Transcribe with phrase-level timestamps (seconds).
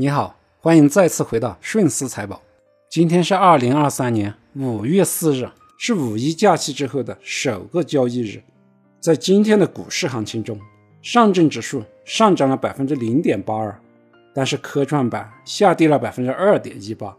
[0.00, 2.40] 你好，欢迎再次回到顺思财宝。
[2.88, 8.40] 今天是二零二三年五月四日，是五一假期之后的首个交易日。
[9.00, 10.56] 在今天的股市行情中，
[11.02, 13.76] 上证指数上涨了百分之零点八二，
[14.32, 17.16] 但是科创板下跌了百分之二点一八，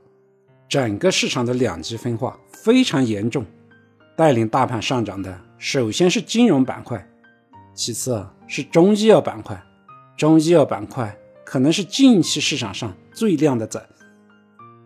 [0.69, 3.45] 整个市场的两极分化非常严重。
[4.15, 7.05] 带领大盘上涨的，首先是金融板块，
[7.73, 9.61] 其次是中医药板块。
[10.15, 11.13] 中医药板块
[11.49, 13.83] 可能是近期市场上最靓的仔。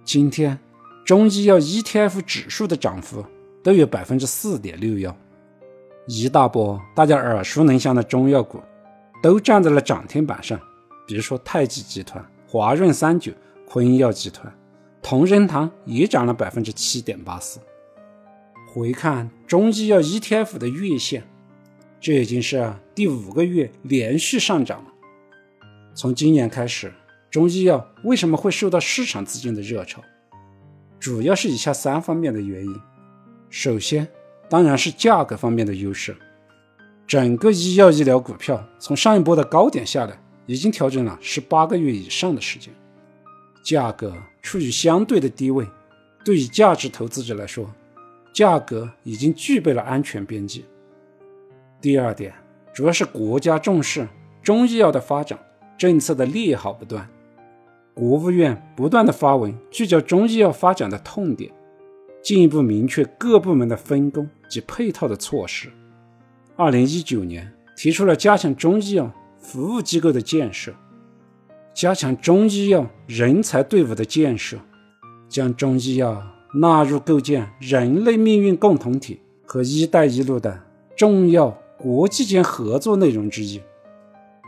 [0.05, 0.57] 今天，
[1.03, 3.25] 中医药 ETF 指数的涨幅
[3.61, 5.13] 都有百分之四点六幺，
[6.07, 8.61] 一大波大家耳熟能详的中药股
[9.21, 10.57] 都站在了涨停板上，
[11.05, 13.33] 比如说太极集团、华润三九、
[13.67, 14.49] 昆药集团、
[15.01, 17.59] 同仁堂也涨了百分之七点八四。
[18.73, 21.25] 回看中医药 ETF 的月线，
[21.99, 24.92] 这已经是第五个月连续上涨了。
[25.95, 26.91] 从今年开始，
[27.29, 30.01] 中医药为什么会受到市场资金的热潮？
[30.99, 32.75] 主要是以下三方面的原因。
[33.49, 34.07] 首先，
[34.49, 36.15] 当然是价格方面的优势。
[37.05, 42.73] 整个医药医疗股票从上一波的高点下来，已经调整了十八个月以上的时间，
[43.63, 45.67] 价格处于相对的低位。
[46.25, 47.69] 对于价值投资者来说，
[48.33, 50.65] 价格已经具备了安全边际。
[51.79, 52.33] 第二点，
[52.73, 54.07] 主要是国家重视
[54.41, 55.37] 中医药的发展。
[55.77, 57.07] 政策的利好不断，
[57.93, 61.51] 国务院不断的发文聚焦中医药发展的痛点，
[62.21, 65.69] 进一步明确各部门的分工及配套的措施。
[66.55, 70.73] 二零一九年提出了加强中医药服务机构的建设，
[71.73, 74.57] 加强中医药人才队伍的建设，
[75.27, 76.23] 将中医药
[76.53, 80.61] 纳入构建人类命运共同体和“一带一路”的
[80.95, 83.59] 重要国际间合作内容之一。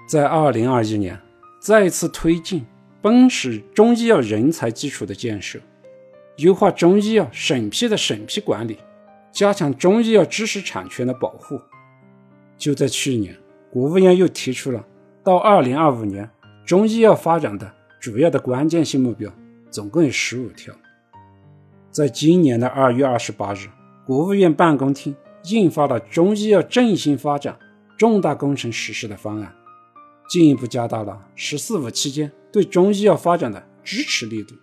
[0.08, 1.20] 在二零二一年。
[1.58, 2.64] 再次推进
[3.02, 5.58] 奔驰中医药人才基础的建设，
[6.38, 8.78] 优化中医药审批的审批管理，
[9.31, 11.59] 加强中医药知识产权的保护。
[12.56, 13.35] 就在去年，
[13.72, 14.85] 国务院又提出了
[15.24, 16.29] 到二零二五年
[16.68, 19.31] 中医药发展的主要的关键性目标，
[19.72, 20.72] 总共有十五条。
[21.90, 23.68] 在今年的二月二十八日，
[24.06, 25.16] 国务院办公厅
[25.46, 27.58] 印发了中医药振兴发展
[27.97, 29.52] 重大工程实施的方案。
[30.28, 34.56] 进一步加大了“十四五”期间对中医药发展的支持力度，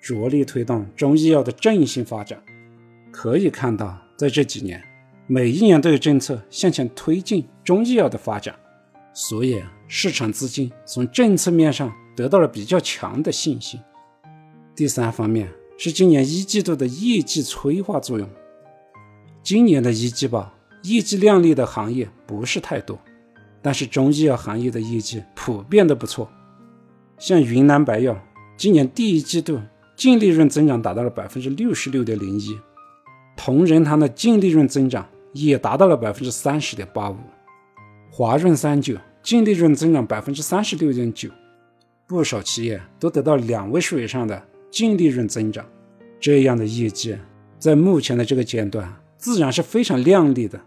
[0.00, 2.42] 着力推动中医药的振兴发展。
[3.10, 4.82] 可以看到，在这几年，
[5.26, 8.54] 每一年都有政策向前推进中医药的发展，
[9.12, 13.78] 所以市场资金从政策面上得到了比较强的信心。
[14.74, 18.26] 第三方面是今年一季度的业绩催化作用。
[19.42, 20.50] 今年的一季报
[20.84, 22.98] 业绩靓丽的行业不是太多。
[23.62, 26.28] 但是中医药行业的业绩普遍都不错，
[27.16, 28.20] 像云南白药
[28.56, 29.60] 今年第一季度
[29.94, 32.58] 净利润增长达到了百分之六十六点零一，
[33.36, 37.16] 同仁堂的净利润增长也达到了百分之三十点八五，
[38.10, 41.30] 华润三九净利润增长百分之三十六点九，
[42.08, 45.64] 不少企业都得到两位数以上的净利润增长，
[46.18, 47.16] 这样的业绩
[47.58, 50.60] 在目前的这个阶段自然是非常靓丽的。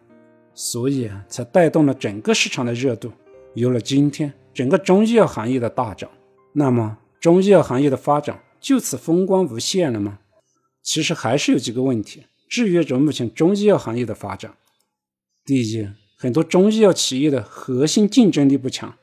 [0.56, 3.12] 所以才带动了整个市场的热度，
[3.54, 6.10] 有了今天整个中医药行业的大涨。
[6.54, 10.20] 那么，中医药行业的发展就此风光无限了吗？
[10.82, 14.56] 其实还是有几个问题制约着目前中医药行业的发展。
[15.44, 18.96] 第一，很多中医药企业的核心竞争力不强。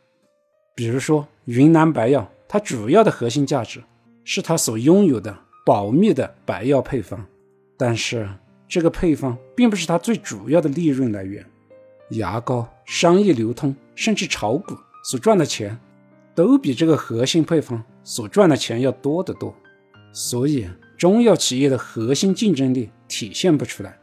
[0.75, 3.83] 比如说云南白药，它主要的核心价值
[4.25, 7.27] 是它所拥有的保密的白药配方，
[7.77, 8.29] 但是。
[8.73, 11.45] 这个配方并不是它最主要的利润来源，
[12.13, 14.75] 牙膏、商业流通甚至炒股
[15.05, 15.79] 所赚的钱，
[16.35, 19.55] 都比这个核心配方所赚的钱要多得多。
[20.15, 20.67] 所以，
[20.97, 23.95] 中药企业的核心竞争力体现不出来。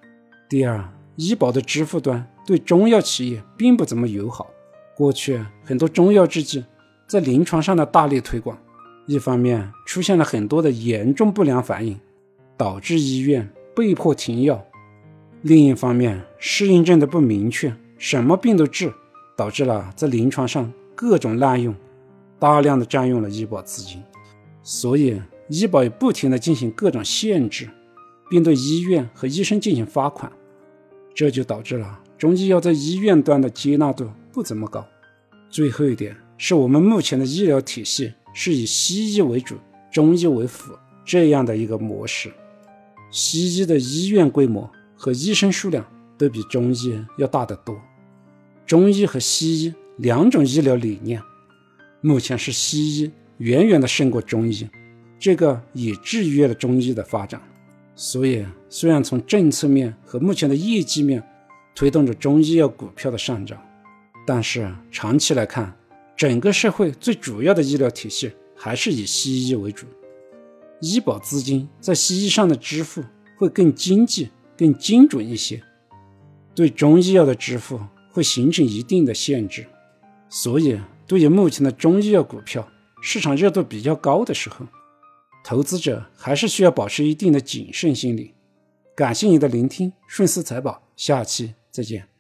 [0.47, 4.51] 第二，医保的支付端对中药企业并不怎么友好。
[4.96, 6.63] 过去很多中药制剂
[7.07, 8.56] 在临床上的大力推广，
[9.07, 12.00] 一方面出现了很多的严重不良反应，
[12.56, 13.51] 导致医院。
[13.80, 14.62] 被迫停药，
[15.42, 18.92] 另一方面，适应症的不明确，什么病都治，
[19.38, 21.74] 导致了在临床上各种滥用，
[22.38, 24.04] 大量的占用了医保资金，
[24.62, 27.70] 所以医保也不停的进行各种限制，
[28.30, 30.30] 并对医院和医生进行罚款，
[31.16, 34.86] 这就导致了中医药在医院端的接纳度不怎么高。
[35.50, 39.56] 最后一点是我们目前的医疗体系是以西医为主，
[39.90, 40.74] 中医为辅
[41.06, 42.30] 这样的一个模式。
[43.12, 45.86] 西医的医院规模和医生数量
[46.18, 47.80] 都比中医要大得多。
[48.66, 51.22] 中医和西医两种医疗理念，
[52.02, 54.70] 目前是西医远远的胜过中医，
[55.18, 57.42] 这个也制约了中医的发展。
[57.96, 61.22] 所以，虽然从政策面和目前的业绩面
[61.76, 63.62] 推动着中医药股票的上涨，
[64.26, 65.76] 但是长期来看，
[66.16, 69.86] 整个社会最主要的医疗体系还是以西医为主。
[70.81, 73.04] 医保资金在西医上的支付
[73.38, 75.62] 会更经济、更精准一些，
[76.56, 77.80] 对中医药的支付
[78.12, 79.66] 会形成一定的限制。
[80.30, 82.68] 所以，对于目前的中医药股票
[83.02, 84.66] 市场热度比较高的时候，
[85.44, 88.34] 投资者还是需要保持一定的谨慎心理。
[88.96, 92.19] 感谢你的聆听，顺思财宝，下期再见。